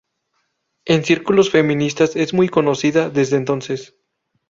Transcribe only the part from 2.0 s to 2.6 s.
es muy